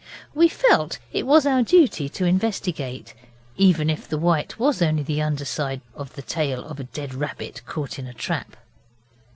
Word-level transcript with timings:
We 0.33 0.47
felt 0.47 0.97
it 1.13 1.27
was 1.27 1.45
our 1.45 1.61
duty 1.61 2.09
to 2.09 2.25
investigate, 2.25 3.13
even 3.55 3.87
if 3.87 4.07
the 4.07 4.17
white 4.17 4.57
was 4.57 4.81
only 4.81 5.03
the 5.03 5.21
under 5.21 5.45
side 5.45 5.81
of 5.93 6.15
the 6.15 6.23
tail 6.23 6.65
of 6.65 6.79
a 6.79 6.85
dead 6.85 7.13
rabbit 7.13 7.61
caught 7.67 7.99
in 7.99 8.07
a 8.07 8.13
trap. 8.15 8.55